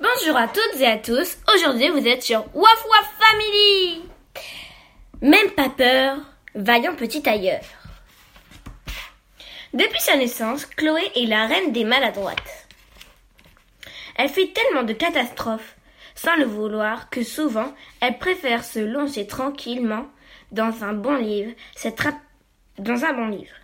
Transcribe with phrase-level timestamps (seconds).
[0.00, 1.38] Bonjour à toutes et à tous.
[1.54, 2.84] Aujourd'hui, vous êtes sur Waf
[3.20, 4.02] Family.
[5.22, 6.16] Même pas peur,
[6.56, 7.60] vaillant petit tailleur.
[9.72, 12.66] Depuis sa naissance, Chloé est la reine des maladroites.
[14.16, 15.76] Elle fait tellement de catastrophes,
[16.16, 20.06] sans le vouloir, que souvent, elle préfère se longer tranquillement
[20.50, 21.52] dans un bon livre,
[22.78, 23.54] dans un bon livre.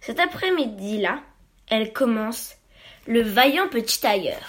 [0.00, 1.20] Cet après-midi-là,
[1.70, 2.56] elle commence
[3.06, 4.40] le vaillant petit tailleur.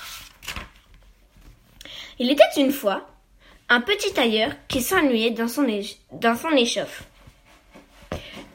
[2.19, 3.07] Il était une fois
[3.69, 7.03] un petit tailleur qui s'ennuyait dans son, échoffe.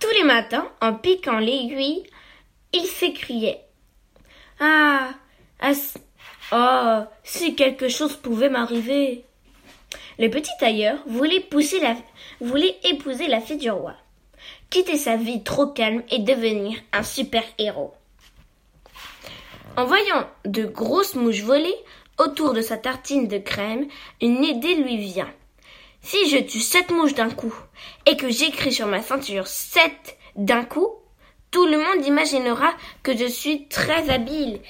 [0.00, 2.02] Tous les matins, en piquant l'aiguille,
[2.72, 3.60] il s'écriait
[4.58, 5.10] Ah,
[6.52, 9.24] oh, si quelque chose pouvait m'arriver.
[10.18, 11.48] Le petit tailleur voulait,
[12.40, 13.94] voulait épouser la fille du roi,
[14.70, 17.94] quitter sa vie trop calme et devenir un super héros.
[19.76, 21.74] En voyant de grosses mouches voler,
[22.22, 23.86] autour de sa tartine de crème,
[24.20, 25.32] une idée lui vient.
[26.00, 27.54] Si je tue sept mouches d'un coup
[28.06, 30.88] et que j'écris sur ma ceinture sept d'un coup,
[31.50, 34.60] tout le monde imaginera que je suis très habile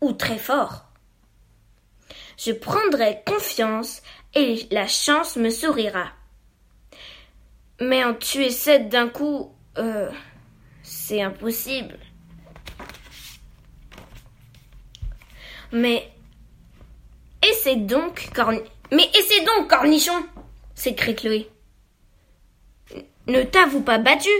[0.00, 0.84] ou très fort.
[2.36, 4.02] Je prendrai confiance
[4.34, 6.06] et la chance me sourira.
[7.80, 10.10] Mais en tuer sept d'un coup, euh,
[10.82, 11.98] c'est impossible.
[15.72, 16.10] Mais
[17.76, 18.28] donc.
[18.92, 20.24] Mais essaie donc, cornichon
[20.74, 21.50] s'écrie Chloé.
[23.26, 24.30] Ne t'avoue pas battu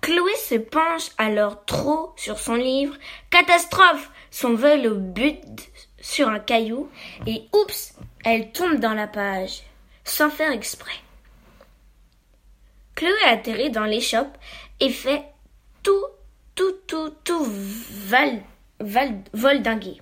[0.00, 2.94] Chloé se penche alors trop sur son livre.
[3.30, 5.40] Catastrophe Son vol au but
[6.00, 6.90] sur un caillou
[7.26, 9.62] et oups Elle tombe dans la page,
[10.04, 10.92] sans faire exprès.
[12.94, 14.36] Chloé atterrit dans l'échoppe
[14.80, 15.24] et fait
[15.82, 16.06] tout,
[16.54, 17.46] tout, tout, tout
[18.06, 18.40] val,
[18.80, 20.00] val, vol dingué.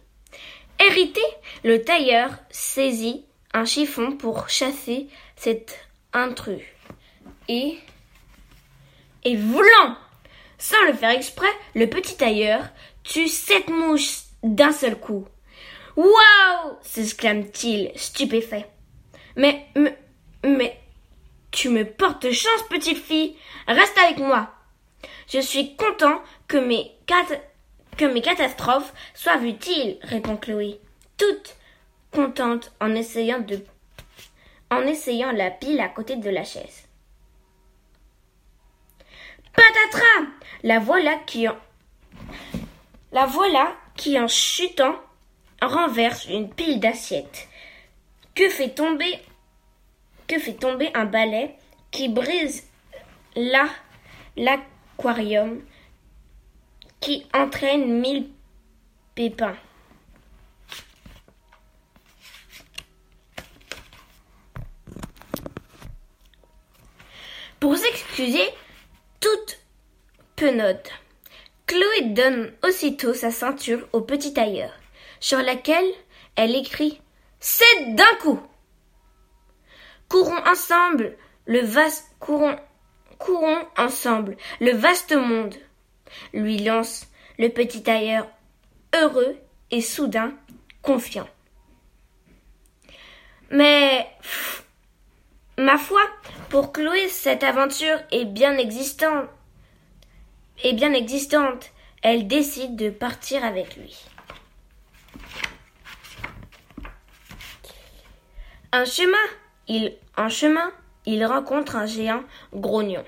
[0.84, 1.22] Hérité,
[1.62, 5.78] le tailleur saisit un chiffon pour chasser cet
[6.12, 6.62] intrus.
[7.48, 7.78] Et.
[9.24, 9.96] Et voulant
[10.58, 12.64] Sans le faire exprès, le petit tailleur
[13.04, 15.26] tue sept mouches d'un seul coup.
[15.94, 18.66] Waouh s'exclame-t-il, stupéfait.
[19.36, 19.96] Mais, mais,
[20.44, 20.80] mais,
[21.52, 23.36] tu me portes chance, petite fille.
[23.68, 24.50] Reste avec moi.
[25.28, 27.34] Je suis content que mes quatre
[27.96, 30.80] que mes catastrophes soient utiles, répond Chloé,
[31.16, 31.56] toute
[32.10, 33.64] contente en essayant de
[34.70, 36.88] en essayant la pile à côté de la chaise.
[39.52, 40.30] Patatras
[40.62, 41.56] La voilà qui en
[43.12, 44.96] la voilà qui en chutant
[45.60, 47.48] renverse une pile d'assiettes.
[48.34, 49.18] Que fait tomber
[50.26, 51.54] que fait tomber un balai
[51.90, 52.66] qui brise
[53.36, 53.66] là
[54.36, 55.60] l'aquarium
[57.02, 58.30] qui entraîne mille
[59.14, 59.56] pépins.
[67.60, 68.48] Pour s'excuser,
[69.20, 69.58] toute
[70.36, 70.90] penote,
[71.66, 74.72] Chloé donne aussitôt sa ceinture au petit tailleur,
[75.20, 75.92] sur laquelle
[76.36, 77.00] elle écrit
[77.40, 78.40] C'est d'un coup.
[80.08, 82.56] Courons ensemble le vaste courons,
[83.18, 85.54] courons ensemble le vaste monde
[86.32, 87.06] lui lance
[87.38, 88.26] le petit tailleur
[88.94, 89.36] heureux
[89.70, 90.32] et soudain
[90.82, 91.28] confiant.
[93.50, 94.06] Mais
[95.58, 96.02] ma foi,
[96.48, 99.28] pour Chloé, cette aventure est bien existante.
[100.64, 101.70] Est bien existante.
[102.02, 104.04] Elle décide de partir avec lui.
[108.72, 109.18] Un chemin,
[109.68, 110.72] il, en chemin,
[111.04, 112.22] il rencontre un géant
[112.54, 113.04] grognon.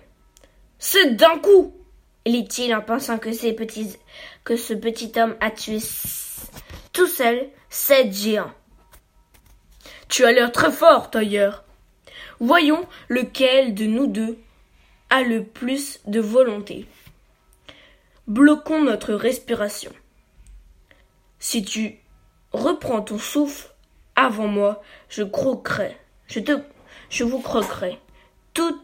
[0.78, 1.74] C'est d'un coup
[2.26, 5.78] lit-il en pensant que, ce petit homme a tué
[6.92, 8.52] tout seul sept géants.
[10.08, 11.64] Tu as l'air très fort, tailleur.
[12.40, 14.38] Voyons lequel de nous deux
[15.10, 16.86] a le plus de volonté.
[18.26, 19.92] Bloquons notre respiration.
[21.38, 21.98] Si tu
[22.52, 23.70] reprends ton souffle
[24.16, 25.96] avant moi, je croquerai.
[26.26, 26.52] Je te,
[27.10, 27.98] je vous croquerai.
[28.54, 28.80] Tout,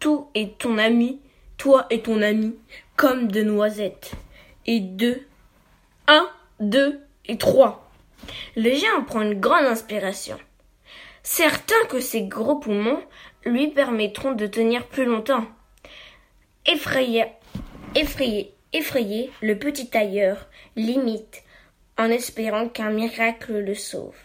[0.00, 1.20] tout est ton ami
[1.62, 2.56] toi et ton ami,
[2.96, 4.14] comme de noisettes.
[4.66, 5.24] Et deux.
[6.08, 6.28] Un,
[6.58, 7.88] deux et trois.
[8.56, 10.36] Le géant prend une grande inspiration.
[11.22, 13.00] Certain que ses gros poumons
[13.44, 15.46] lui permettront de tenir plus longtemps.
[16.66, 17.26] Effrayé,
[17.94, 21.44] effrayé, effrayé, le petit tailleur limite
[21.96, 24.18] en espérant qu'un miracle le sauve.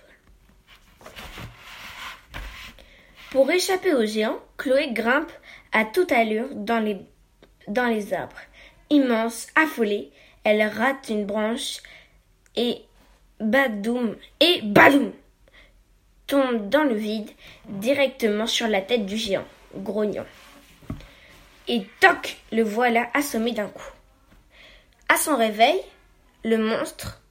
[3.30, 5.32] Pour échapper au géant, Chloé grimpe
[5.72, 6.98] à toute allure dans les
[7.68, 8.38] dans les arbres.
[8.90, 10.12] Immense, affolée,
[10.44, 11.82] elle rate une branche
[12.56, 12.82] et
[13.40, 15.12] badoum et baloum
[16.28, 17.30] tombe dans le vide
[17.68, 20.26] directement sur la tête du géant, grognon.
[21.68, 23.92] Et toc, le voilà assommé d'un coup.
[25.10, 25.80] À son réveil,
[26.44, 27.22] le monstre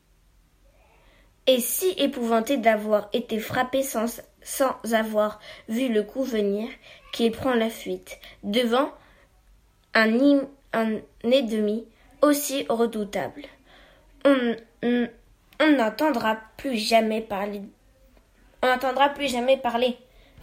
[1.47, 6.69] est si épouvanté d'avoir été frappé sans, sans avoir vu le coup venir
[7.13, 8.91] qu'il prend la fuite devant
[9.97, 10.41] un,
[10.73, 11.87] un ennemi
[12.23, 13.43] aussi redoutable.
[14.25, 17.63] On n'entendra plus jamais parler.
[18.63, 19.97] On n'entendra plus jamais parler.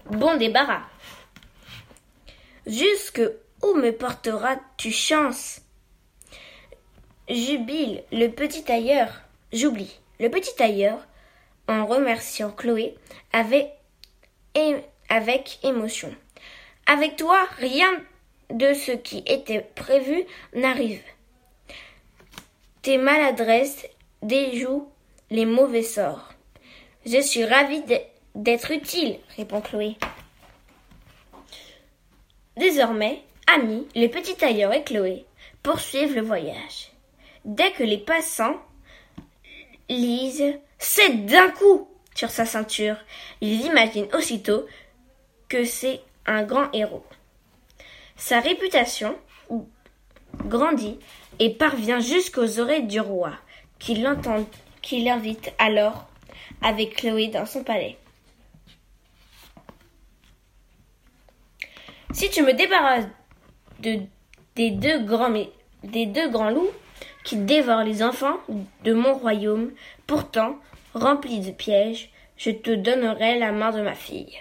[0.10, 0.84] Bon débarras.
[2.66, 3.22] Jusque
[3.62, 5.62] où me porteras-tu chance?
[7.30, 9.22] Jubile le petit tailleur.
[9.52, 10.00] J'oublie.
[10.20, 11.06] Le petit tailleur,
[11.68, 12.96] en remerciant Chloé,
[13.32, 13.72] avait
[15.10, 16.14] avec émotion.
[16.86, 17.92] Avec toi, rien
[18.54, 20.24] de ce qui était prévu
[20.54, 21.02] n'arrive.
[22.82, 23.86] Tes maladresses
[24.22, 24.90] déjouent
[25.30, 26.34] les mauvais sorts.
[27.06, 27.84] Je suis ravie
[28.36, 29.98] d'être utile, répond Chloé.
[32.56, 33.22] Désormais,
[33.54, 35.26] Ami, le petit tailleur et Chloé
[35.64, 36.92] poursuivent le voyage.
[37.46, 38.56] Dès que les passants
[39.90, 42.98] lisent c'est d'un coup sur sa ceinture,
[43.42, 44.66] ils imaginent aussitôt
[45.48, 47.06] que c'est un grand héros.
[48.26, 49.18] Sa réputation
[50.46, 50.98] grandit
[51.40, 53.34] et parvient jusqu'aux oreilles du roi,
[53.80, 56.08] qui l'invite alors
[56.62, 57.98] avec Chloé dans son palais.
[62.14, 63.10] Si tu me débarrasses
[63.80, 64.00] de,
[64.56, 66.72] des, deux grands, loups
[67.26, 68.38] qui dévorent les enfants
[68.86, 69.74] de mon royaume,
[70.08, 70.58] pourtant
[70.94, 74.40] remplis de pièges, je te donnerai la main de ma fille.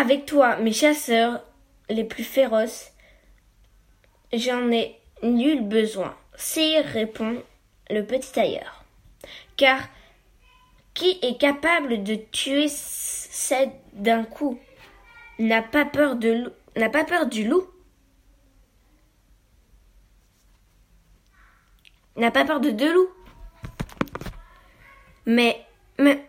[0.00, 1.44] Avec toi mes chasseurs
[1.90, 2.92] les plus féroces.
[4.32, 6.16] J'en ai nul besoin.
[6.36, 7.42] Sire, répond
[7.90, 8.84] le petit tailleur.
[9.58, 9.80] Car
[10.94, 14.58] qui est capable de tuer cette d'un coup
[15.38, 17.66] n'a pas peur de n'a pas peur du loup
[22.16, 23.10] N'a pas peur de deux loups
[25.26, 25.64] Mais
[25.98, 26.24] mais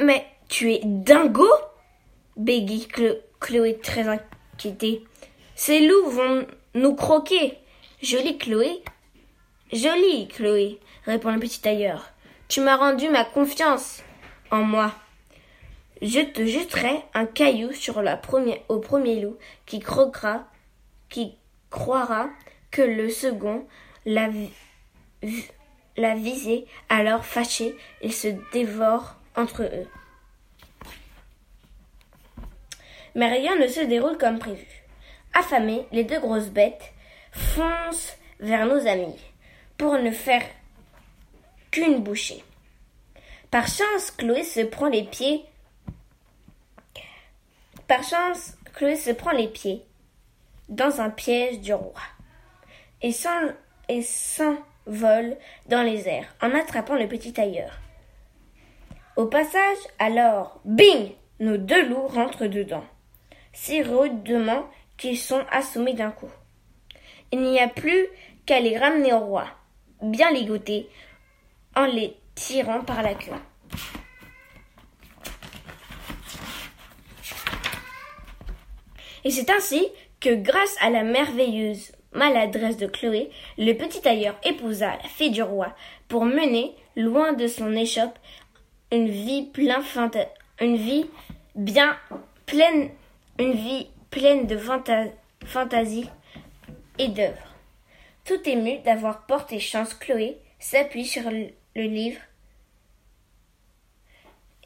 [0.00, 1.48] mais tu es dingo?
[2.36, 2.88] Bégit
[3.40, 5.04] Chloé très inquiétée.
[5.54, 7.58] Ces loups vont nous croquer.
[8.02, 8.82] Jolie Chloé.
[9.72, 12.12] Jolie Chloé, répond le petit tailleur.
[12.48, 14.02] Tu m'as rendu ma confiance
[14.50, 14.92] en moi.
[16.02, 19.36] Je te jeterai un caillou sur la première, au premier loup
[19.66, 20.44] qui croquera,
[21.08, 21.36] qui
[21.70, 22.28] croira
[22.70, 23.66] que le second
[24.04, 24.28] l'a,
[25.96, 26.66] l'a visé.
[26.88, 29.86] Alors fâchés, ils se dévorent entre eux.
[33.14, 34.66] Mais rien ne se déroule comme prévu.
[35.34, 36.92] Affamés, les deux grosses bêtes
[37.30, 39.18] foncent vers nos amis
[39.78, 40.42] pour ne faire
[41.70, 42.44] qu'une bouchée.
[43.50, 45.44] Par chance, Chloé se prend les pieds.
[47.86, 49.82] Par chance, Chloé se prend les pieds
[50.68, 52.00] dans un piège du roi
[53.02, 54.56] et s'envole
[55.68, 57.78] dans les airs en attrapant le petit tailleur.
[59.16, 62.84] Au passage, alors, bing Nos deux loups rentrent dedans
[63.52, 66.30] si rudement qu'ils sont assommés d'un coup.
[67.32, 68.06] Il n'y a plus
[68.46, 69.46] qu'à les ramener au roi,
[70.02, 70.88] bien ligotés,
[71.74, 73.32] en les tirant par la queue.
[79.24, 79.86] Et c'est ainsi
[80.20, 85.42] que, grâce à la merveilleuse maladresse de Chloé, le petit tailleur épousa la fille du
[85.42, 85.74] roi
[86.08, 88.18] pour mener, loin de son échoppe,
[88.90, 89.82] une vie plein
[90.60, 91.06] une vie
[91.54, 91.96] bien
[92.46, 92.90] pleine
[93.38, 94.58] une vie pleine de
[95.44, 96.08] fantaisie
[96.98, 97.54] et d'œuvres.
[98.24, 102.20] Tout ému d'avoir porté chance, Chloé s'appuie sur le livre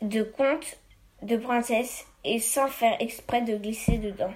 [0.03, 0.79] de contes
[1.23, 4.35] de princesse et sans faire exprès de glisser dedans.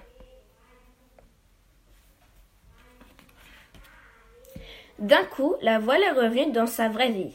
[4.99, 7.35] D'un coup, la voilà revenue dans sa vraie vie.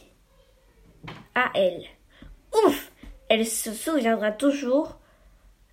[1.33, 1.83] À elle.
[2.53, 2.91] Ouf
[3.27, 4.99] Elle se souviendra toujours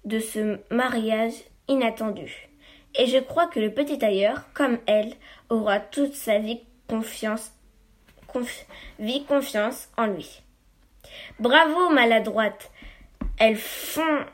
[0.05, 1.35] de ce mariage
[1.69, 2.49] inattendu.
[2.95, 5.15] Et je crois que le petit tailleur, comme elle,
[5.49, 7.53] aura toute sa vie confiance,
[8.27, 10.43] confiance en lui.
[11.39, 12.71] Bravo, maladroite.
[13.39, 14.25] Elles font,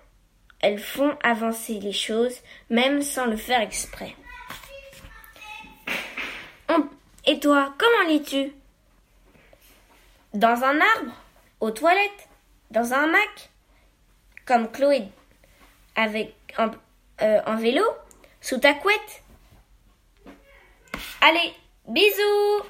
[0.60, 2.37] elles font avancer les choses,
[2.68, 4.14] même sans le faire exprès.
[7.26, 8.52] Et toi, comment lis-tu?
[10.32, 11.12] Dans un arbre?
[11.60, 12.28] Aux toilettes?
[12.70, 13.50] Dans un hamac?
[14.46, 15.08] Comme Chloé
[15.99, 16.71] avec en,
[17.23, 17.83] euh, en vélo
[18.40, 19.23] sous ta couette.
[21.21, 21.52] Allez,
[21.88, 22.62] bisous